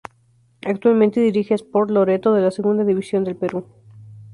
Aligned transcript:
Actualmente 0.65 1.19
dirige 1.21 1.53
a 1.53 1.57
Sport 1.61 1.91
Loreto 1.91 2.33
de 2.33 2.41
la 2.41 2.49
Segunda 2.49 2.83
División 2.83 3.23
del 3.23 3.35
Perú. 3.35 3.67